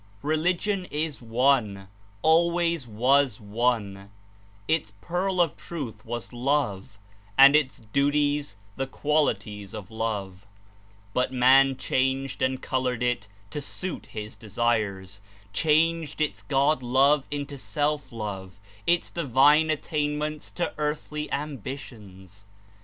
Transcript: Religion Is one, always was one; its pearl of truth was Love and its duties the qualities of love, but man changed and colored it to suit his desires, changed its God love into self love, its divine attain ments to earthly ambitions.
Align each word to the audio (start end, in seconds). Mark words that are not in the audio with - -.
Religion 0.23 0.85
Is 0.85 1.21
one, 1.21 1.87
always 2.23 2.87
was 2.87 3.39
one; 3.39 4.09
its 4.67 4.93
pearl 4.99 5.39
of 5.39 5.55
truth 5.55 6.03
was 6.03 6.33
Love 6.33 6.97
and 7.37 7.55
its 7.55 7.77
duties 7.77 8.55
the 8.77 8.87
qualities 8.87 9.75
of 9.75 9.91
love, 9.91 10.47
but 11.13 11.31
man 11.31 11.77
changed 11.77 12.41
and 12.41 12.63
colored 12.63 13.03
it 13.03 13.27
to 13.51 13.61
suit 13.61 14.07
his 14.07 14.35
desires, 14.35 15.21
changed 15.53 16.19
its 16.19 16.41
God 16.41 16.81
love 16.81 17.27
into 17.29 17.55
self 17.55 18.11
love, 18.11 18.59
its 18.87 19.11
divine 19.11 19.69
attain 19.69 20.17
ments 20.17 20.49
to 20.49 20.73
earthly 20.79 21.31
ambitions. 21.31 22.47